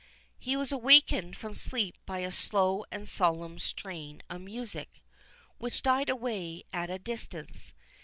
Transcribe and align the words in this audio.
He 0.39 0.55
was 0.57 0.71
awakened 0.71 1.37
from 1.37 1.53
sleep 1.53 1.95
by 2.07 2.21
a 2.21 2.31
slow 2.31 2.85
and 2.91 3.07
solemn 3.07 3.59
strain 3.59 4.23
of 4.31 4.41
music, 4.41 5.03
which 5.59 5.83
died 5.83 6.09
away 6.09 6.63
as 6.73 6.85
at 6.85 6.89
a 6.89 6.97
distance. 6.97 7.75